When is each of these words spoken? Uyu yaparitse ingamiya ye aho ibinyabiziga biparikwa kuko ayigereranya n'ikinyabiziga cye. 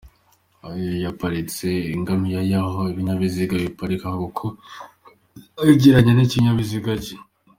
Uyu 0.69 0.93
yaparitse 1.05 1.67
ingamiya 1.95 2.41
ye 2.51 2.57
aho 2.65 2.81
ibinyabiziga 2.91 3.55
biparikwa 3.65 4.09
kuko 4.23 4.45
ayigereranya 5.61 6.13
n'ikinyabiziga 6.15 6.93
cye. 7.03 7.15